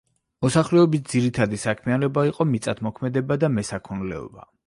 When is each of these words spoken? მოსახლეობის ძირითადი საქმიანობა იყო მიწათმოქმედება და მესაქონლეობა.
მოსახლეობის 0.43 1.03
ძირითადი 1.11 1.59
საქმიანობა 1.65 2.25
იყო 2.31 2.47
მიწათმოქმედება 2.53 3.39
და 3.45 3.53
მესაქონლეობა. 3.59 4.49